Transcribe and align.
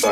A 0.00 0.10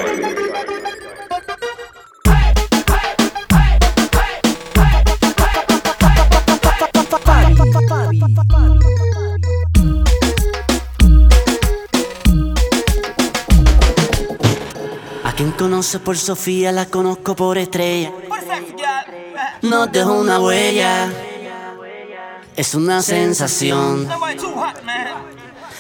quien 15.36 15.52
conoce 15.52 16.00
por 16.00 16.16
Sofía, 16.16 16.73
la 16.73 16.87
conozco 16.87 17.37
por 17.37 17.57
estrella. 17.57 18.12
No 19.62 19.87
dejo 19.87 20.14
una 20.14 20.41
huella. 20.41 21.12
Es 22.57 22.75
una 22.75 23.03
sensación. 23.03 24.09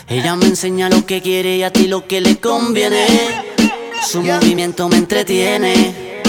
Ella 0.06 0.36
me 0.36 0.46
enseña 0.46 0.88
lo 0.88 1.04
que 1.04 1.20
quiere 1.20 1.56
y 1.56 1.64
a 1.64 1.72
ti 1.72 1.88
lo 1.88 2.06
que 2.06 2.20
le 2.20 2.38
conviene. 2.38 3.45
Su 4.02 4.22
movimiento 4.22 4.88
me 4.88 4.96
entretiene. 4.96 6.22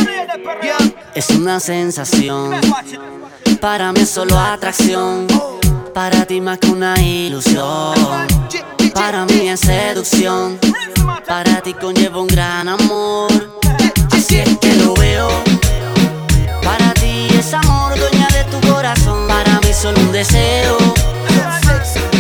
Es 1.16 1.30
una 1.32 1.60
sensación. 1.60 2.52
Para 3.60 3.92
mí 3.92 4.02
es 4.02 4.10
solo 4.10 4.38
atracción. 4.38 5.28
Para 5.94 6.26
ti 6.26 6.42
más 6.42 6.60
que 6.60 6.68
una 6.68 7.00
ilusión. 7.00 7.96
Para 8.94 9.26
mí 9.26 9.50
es 9.50 9.60
seducción. 9.60 10.60
Para 11.28 11.62
ti 11.62 11.74
conlleva 11.74 12.22
un 12.22 12.28
gran 12.28 12.68
amor. 12.70 13.32
Así 14.12 14.38
es 14.38 14.58
que 14.60 14.74
lo 14.76 14.94
veo. 14.94 15.30
Para 16.64 16.94
ti 16.94 17.28
es 17.38 17.54
amor, 17.54 17.98
dueña 17.98 18.28
de 18.28 18.44
tu 18.46 18.68
corazón. 18.68 19.28
Para 19.28 19.60
mí 19.62 19.74
solo 19.74 20.00
un 20.00 20.12
deseo. 20.12 20.78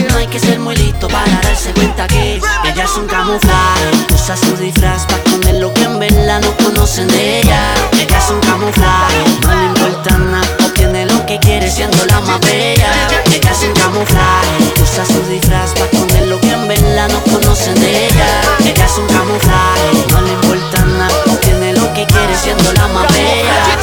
No 0.10 0.18
hay 0.18 0.28
que 0.28 0.40
ser 0.40 0.60
muy 0.60 0.76
listo 0.76 1.08
para 1.08 1.32
darse 1.42 1.72
cuenta 1.74 2.08
que 2.08 2.40
ella 2.66 2.84
es 2.84 2.98
un 2.98 3.08
camuflaje. 3.08 3.86
Usa 4.14 4.36
su 4.36 4.56
disfraz 4.58 5.06
para 5.06 5.18
esconder 5.18 5.56
lo 5.56 5.74
que 5.74 5.84
en 5.84 6.00
verdad 6.00 6.42
no 6.42 6.56
conocen 6.64 7.08
de 7.08 7.40
ella. 7.40 7.74
Ella 7.94 8.18
es 8.18 8.30
un 8.30 8.40
camuflaje, 8.42 9.24
no 9.42 9.56
le 9.56 9.66
importa 9.66 10.18
nada. 10.18 10.48
Obtiene 10.66 11.06
lo 11.06 11.26
que 11.26 11.40
quiere 11.40 11.70
siendo 11.70 12.06
la 12.06 12.20
más 12.22 12.40
bella. 12.42 12.92
Ella 13.26 13.52
es 13.52 13.64
un 13.64 13.74
camuflaje. 13.74 14.82
Usa 14.82 15.06
su 15.06 15.22
disfraz 15.30 15.72
para 15.72 15.86
esconder 15.86 16.28
lo 16.28 16.40
que 16.40 16.52
en 16.52 16.68
verdad 16.68 17.10
no 17.10 17.22
conocen 17.32 17.76
de 17.76 18.08
ella. 18.08 18.42
Ella 18.60 18.86
es 18.86 18.98
un 18.98 19.08
camuflaje, 19.08 20.06
no 20.10 20.22
le 20.22 20.34
importa 20.34 20.86
nada. 20.86 21.24
Obtiene 21.32 21.74
lo 21.74 21.94
que 21.94 22.06
quiere 22.06 22.36
siendo 22.36 22.74
la 22.74 22.88
más 22.88 23.08
bella. 23.14 23.78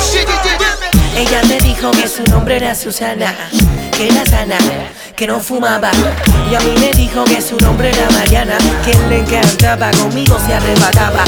Ella 1.17 1.43
me 1.49 1.59
dijo 1.61 1.91
que 1.93 2.09
su 2.09 2.25
nombre 2.25 2.57
era 2.57 2.75
Susana, 2.75 3.33
que 3.97 4.09
era 4.09 4.25
sana, 4.27 4.59
que 5.17 5.27
no 5.27 5.41
fumaba. 5.41 5.91
Y 6.51 6.55
a 6.55 6.61
mí 6.61 6.75
me 6.81 6.91
dijo 6.93 7.25
que 7.25 7.41
su 7.41 7.57
nombre 7.59 7.91
era 7.91 8.09
Mariana, 8.11 8.57
que 8.85 8.95
le 9.09 9.21
encantaba, 9.21 9.91
conmigo 9.93 10.37
se 10.45 10.55
arrebataba. 10.55 11.25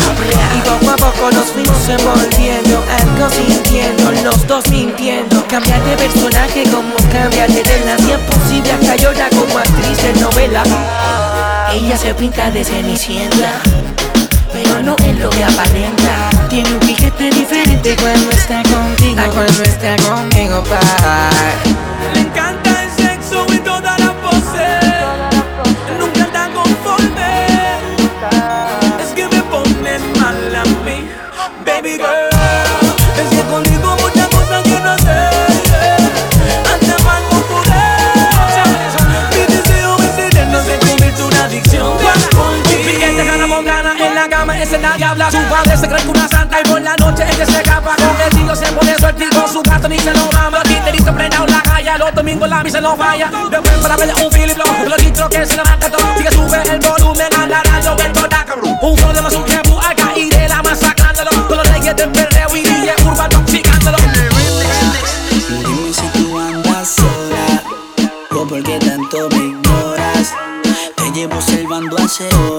Y 0.57 0.61
poco 0.61 0.91
a 0.91 0.97
poco 0.97 1.31
nos 1.31 1.47
fuimos 1.47 1.89
envolviendo, 1.89 2.83
algo 3.01 3.31
sintiendo, 3.31 4.13
los 4.25 4.47
dos 4.47 4.69
mintiendo. 4.69 5.47
Cambiar 5.49 5.83
de 5.85 5.97
personaje 5.97 6.65
como 6.65 6.95
cambiar 7.13 7.51
de 7.51 7.63
tela, 7.63 7.97
si 7.99 8.13
es 8.13 8.19
posible 8.19 8.73
hasta 8.73 8.97
llora 8.97 9.29
como 9.31 9.59
actriz 9.59 10.03
de 10.03 10.21
novela. 10.21 10.63
Ella 11.73 11.97
se 11.97 12.15
pinta 12.15 12.51
de 12.51 12.65
cenicienta 12.65 13.61
pero 14.53 14.83
no 14.83 14.97
es 15.05 15.19
lo 15.19 15.29
que 15.29 15.45
aparenta. 15.45 16.31
Tiene 16.49 16.71
un 16.71 16.81
piquete 16.81 17.29
diferente 17.29 17.95
cuando 17.97 18.31
está 18.31 18.63
contigo, 18.63 19.21
a 19.21 19.25
cuando 19.29 19.63
está 19.63 19.97
conmigo, 19.97 20.63
pa. 20.65 21.96
La 44.29 44.37
cama, 44.37 44.61
ese 44.61 44.79
nadie 44.79 45.05
habla. 45.05 45.31
Su 45.31 45.39
padre 45.49 45.77
se 45.77 45.89
cree 45.89 46.03
que 46.03 46.09
una 46.09 46.29
santa 46.29 46.61
y 46.61 46.65
por 46.69 46.81
la 46.81 46.97
noche 46.97 47.25
ella 47.33 47.47
se 47.47 47.61
escapa. 47.61 47.97
Con 47.97 48.21
el 48.21 48.31
tío 48.31 48.57
se 48.57 48.73
pone 48.73 48.97
suertigo, 48.99 49.49
su 49.49 49.63
gato 49.63 49.89
ni 49.89 49.99
se 49.99 50.13
lo 50.13 50.31
mama. 50.33 50.63
Titerito 50.63 51.15
prendado 51.15 51.47
la 51.47 51.63
calle, 51.63 51.91
los 51.99 52.15
domingos 52.15 52.49
la 52.49 52.63
misa 52.63 52.81
no 52.81 52.97
falla. 52.97 53.31
Después 53.51 53.75
para 53.83 53.97
verle 53.97 54.15
un 54.15 54.31
Philip 54.31 54.55
Blow, 54.55 54.89
los 54.89 55.03
litros 55.03 55.29
que 55.29 55.47
se 55.47 55.57
le 55.57 55.65
mata 55.65 55.91
todo. 55.91 56.17
Sigue 56.17 56.31
sube 56.31 56.63
el 56.63 56.81
volumen, 56.81 57.29
andará 57.39 57.81
Roberto 57.85 58.27
Dacaru. 58.29 58.79
Un 58.83 58.97
flow 58.97 59.13
de 59.13 59.23
los 59.23 59.35
que 59.35 59.57
acá 59.57 60.13
y 60.17 60.31
de 60.31 60.49
la 60.49 60.63
masacrándolo. 60.63 61.31
Con 61.49 61.57
los 61.59 61.69
reyes 61.69 61.97
del 61.97 62.11
perreo 62.11 62.57
y 62.57 62.63
DJ 62.63 62.95
urbano 63.05 63.45
chicándolo. 63.47 63.99
Dime 65.49 65.93
si 65.93 66.09
tú 66.19 66.39
andas 66.39 66.89
sola 66.89 67.63
o 68.31 68.47
por 68.47 68.63
qué 68.63 68.79
tanto 68.79 69.29
me 69.31 69.37
ignoras. 69.37 70.35
Te 70.97 71.11
llevo 71.13 71.37
observando 71.37 71.97
hace 71.99 72.29
horas 72.35 72.56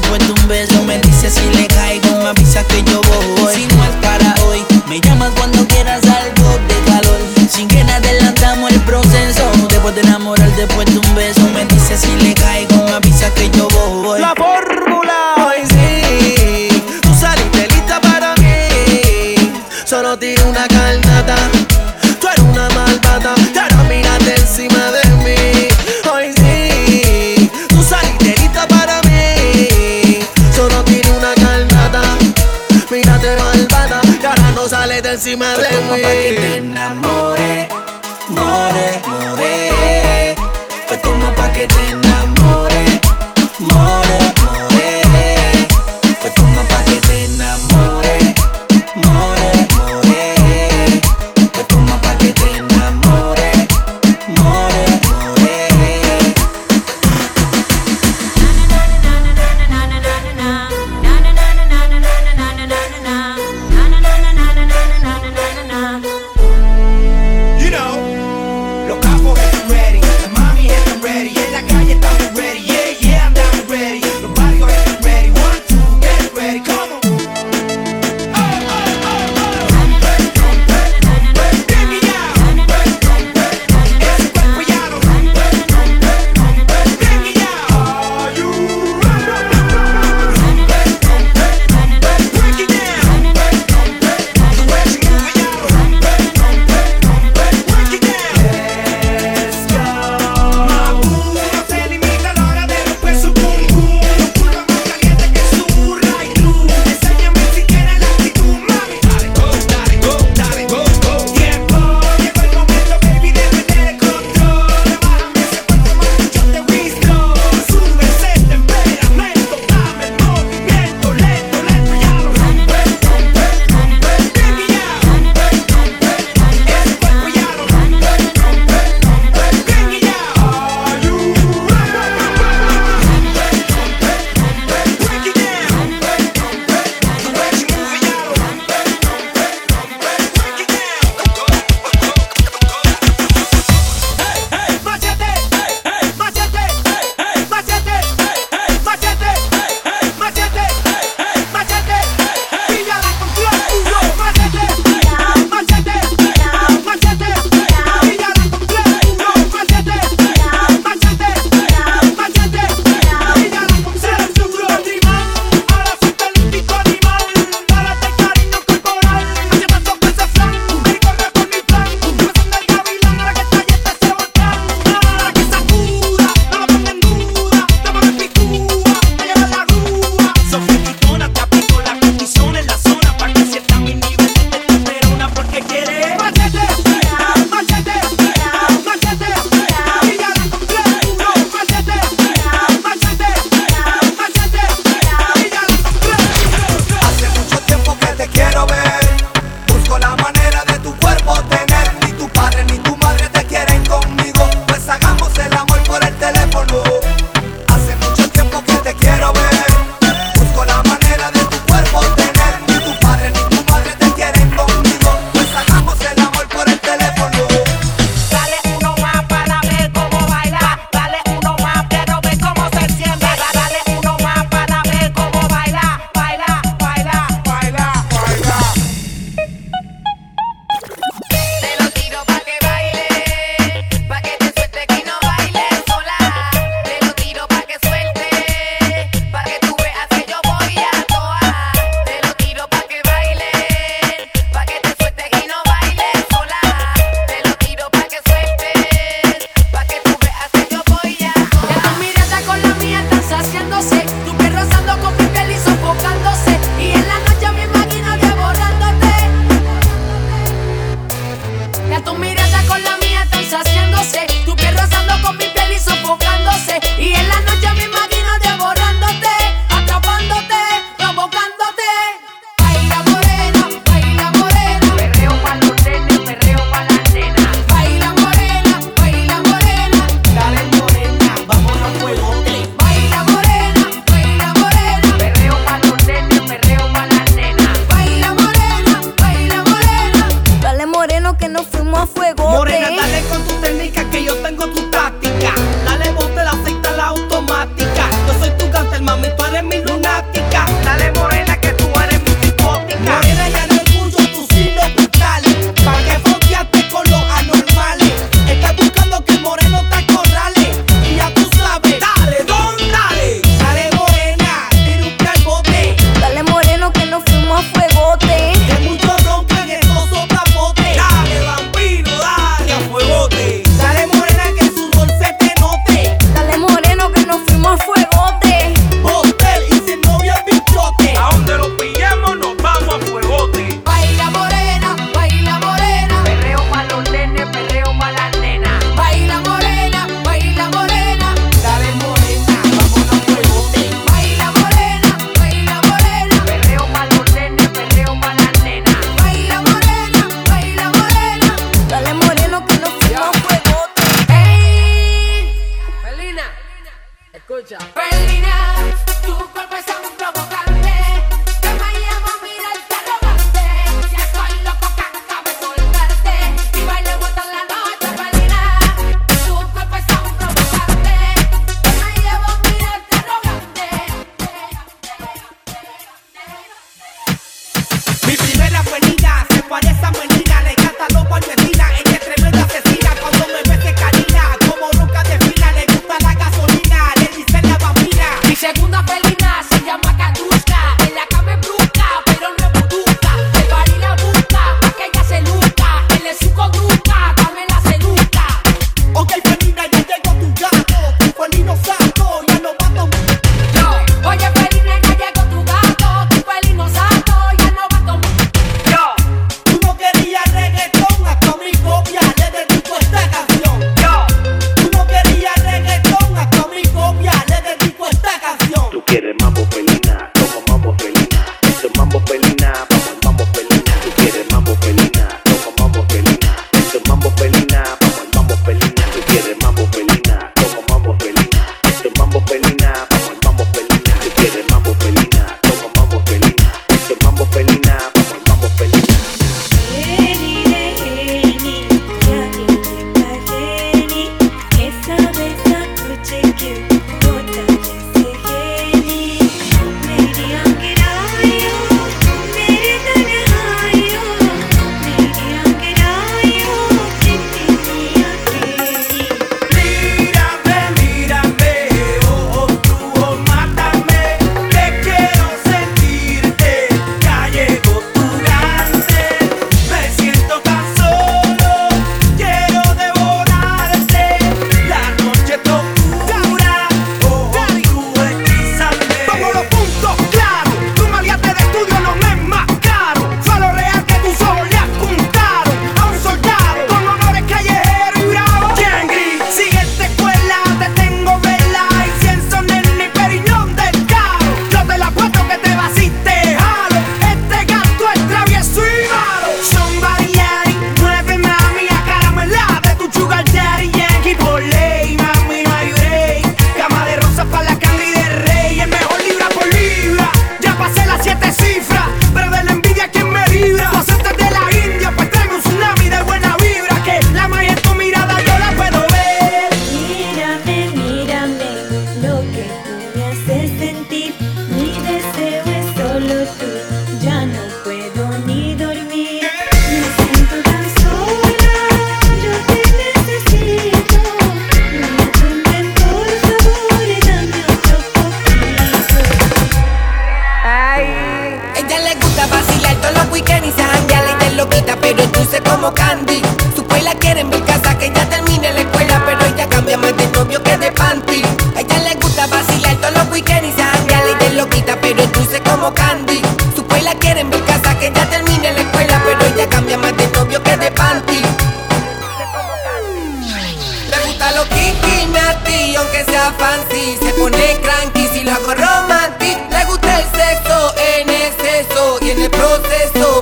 después 0.00 0.28
de 0.28 0.37
encima 35.32 35.54
de 35.54 35.62
mí. 35.62 36.17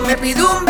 Me 0.06 0.16
pide 0.16 0.40
un 0.40 0.65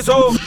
preso. 0.00 0.39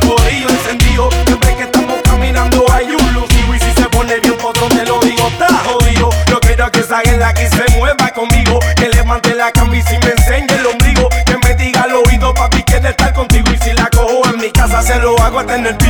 corillo 0.00 0.48
encendido. 0.48 1.08
Siempre 1.26 1.56
que 1.56 1.62
estamos 1.64 2.00
caminando 2.02 2.64
hay 2.72 2.86
un 2.86 3.12
lucido. 3.14 3.54
Y 3.54 3.58
si 3.58 3.72
se 3.72 3.88
pone 3.88 4.18
bien 4.20 4.36
otro 4.42 4.68
te 4.68 4.84
lo 4.86 5.00
digo, 5.00 5.28
está 5.28 5.48
jodido. 5.64 6.10
Yo 6.28 6.40
quiero 6.40 6.70
que 6.70 6.82
salga 6.82 7.12
la 7.16 7.34
que 7.34 7.48
se 7.48 7.64
mueva 7.76 8.08
conmigo. 8.10 8.58
Que 8.76 8.88
levante 8.88 9.34
la 9.34 9.50
camisa 9.52 9.94
y 9.94 9.98
me 9.98 10.12
enseñe 10.12 10.54
el 10.58 10.66
ombligo. 10.66 11.08
Que 11.26 11.36
me 11.38 11.54
diga 11.54 11.82
al 11.82 11.92
oído, 11.92 12.34
papi, 12.34 12.62
quiere 12.62 12.90
estar 12.90 13.12
contigo. 13.12 13.46
Y 13.52 13.58
si 13.58 13.72
la 13.72 13.88
cojo 13.90 14.22
en 14.28 14.40
mi 14.40 14.50
casa, 14.50 14.82
se 14.82 14.98
lo 14.98 15.16
hago 15.22 15.40
hasta 15.40 15.56
en 15.56 15.66
el 15.66 15.76
piso. 15.76 15.89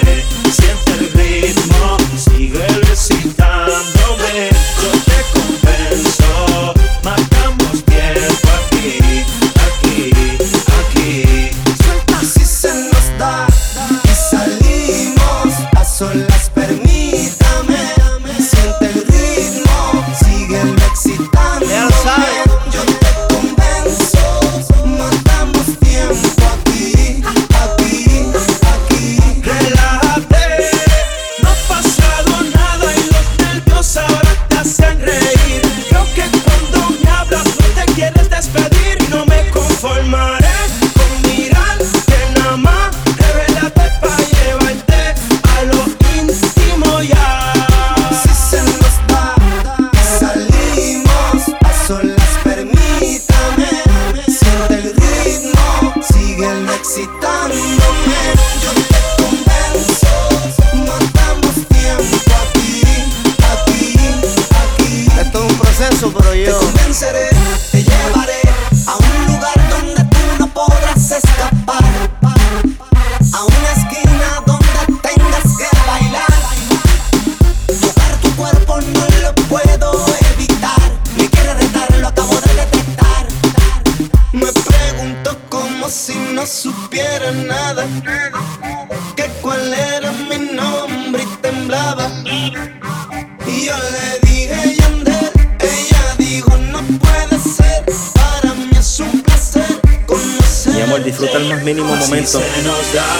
something. 102.31 103.10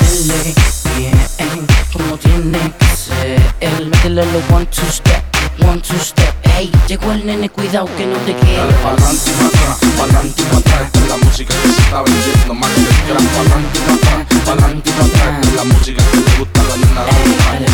Meterle 0.00 0.54
bien, 0.96 1.66
como 1.92 2.16
tiene 2.16 2.72
que 2.78 2.96
ser. 2.96 3.40
Métele 3.86 4.24
los 4.26 4.50
one, 4.50 4.66
two 4.66 4.84
step, 4.90 5.22
one, 5.66 5.80
two 5.80 5.98
step. 5.98 6.34
Ey, 6.56 6.70
llegó 6.88 7.12
el 7.12 7.24
nene, 7.24 7.48
cuidado 7.48 7.86
que 7.96 8.06
no 8.06 8.16
te 8.18 8.34
quede. 8.34 8.56
Dale 8.56 8.72
pa'lante 8.74 9.30
y 9.30 9.34
atrás, 9.46 9.78
pa'lante 9.96 10.42
y 10.42 10.56
atrás. 10.56 10.82
Esta 10.86 10.98
es 10.98 11.08
la 11.08 11.16
música 11.16 11.54
que 11.62 11.68
se 11.68 11.80
está 11.80 12.02
vendiendo 12.02 12.54
más 12.54 12.70
que 12.70 12.80
el 12.80 12.86
gran. 13.08 13.26
Pa'lante 13.26 13.78
y 13.78 13.82
atrás, 13.92 14.26
pa'lante 14.44 14.90
y 14.90 14.92
atrás. 14.92 15.30
Esta 15.30 15.48
es 15.48 15.54
la 15.54 15.64
música 15.64 16.02
que 16.10 16.16
le 16.16 16.38
gusta 16.38 16.60
a 16.60 16.64
la 16.64 16.76
nena 16.76 17.00
atrás. 17.00 17.16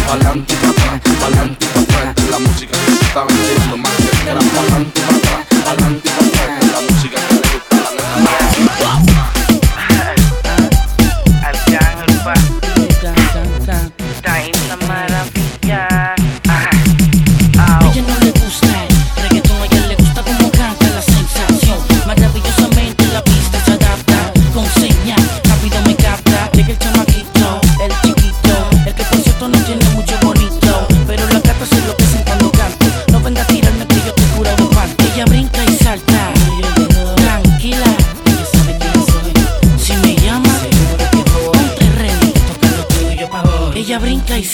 Pa'lante 0.07 0.55
y 0.55 0.67
atrás, 0.67 1.01
pa'lante 1.21 1.65
y 1.65 1.79
atrás. 1.79 2.07
Esta 2.07 2.23
es 2.23 2.31
la 2.31 2.39
música 2.39 2.73
que 2.73 2.93
se 2.93 3.05
está 3.05 3.21
vendiendo 3.25 3.77
más 3.77 3.93
que 3.97 4.03
el 4.03 4.11
gran. 4.25 4.47
Pa'lante 4.57 5.01
y 5.01 5.03
atrás, 5.03 5.41
pa'lante 5.65 6.07
y 6.07 6.11
atrás. 6.11 6.47
Esta 6.47 6.67
es 6.67 6.73
la 6.73 6.81
música 6.89 7.19
que 7.27 7.35
le 7.35 7.41
gusta 7.55 7.77
a 7.77 7.91
la 7.97 8.03
nena 8.17 9.16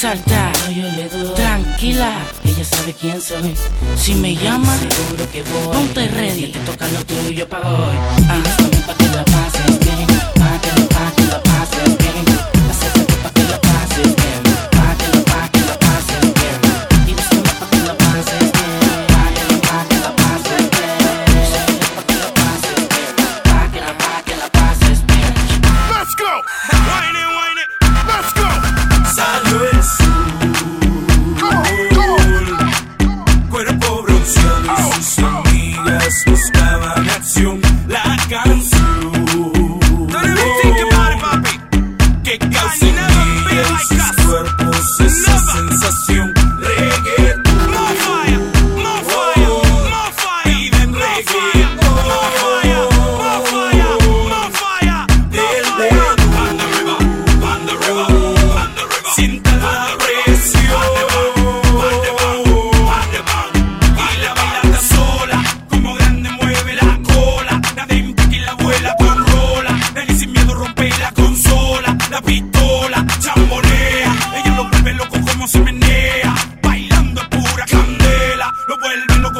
saltar. 0.03 0.53
Tranquila, 1.37 2.11
ella 2.45 2.65
sabe 2.65 2.93
quién 2.93 3.21
soy. 3.21 3.55
Si 3.97 4.17
me 4.17 4.35
llama, 4.35 4.77
seguro 4.77 5.31
que 5.31 5.43
voy. 5.45 5.77
Ponte 5.77 6.09
ready, 6.09 6.47
te 6.47 6.59
toca 6.59 6.89
lo 6.89 7.05
tuyo 7.05 7.49
para 7.49 7.69
hoy. 7.69 7.97
Ah. 8.29 8.52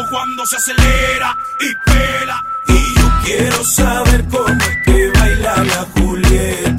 cuando 0.09 0.47
se 0.47 0.57
acelera 0.57 1.37
y 1.61 1.91
pela. 1.91 2.43
Y 2.69 2.99
yo 2.99 3.13
quiero 3.25 3.65
saber 3.65 4.25
cómo 4.31 4.49
es 4.49 4.77
que 4.85 5.11
baila 5.19 5.65
la 5.65 5.87
Julieta. 5.95 6.72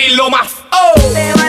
sentirlo 0.00 0.30
más. 0.30 0.54
Oh. 0.72 1.39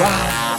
Wow. 0.00 0.49